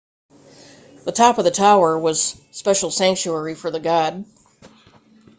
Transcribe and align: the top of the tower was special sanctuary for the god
the 1.05 1.11
top 1.11 1.37
of 1.37 1.45
the 1.45 1.51
tower 1.51 1.95
was 1.95 2.35
special 2.49 2.89
sanctuary 2.89 3.53
for 3.53 3.69
the 3.69 3.79
god 3.79 4.25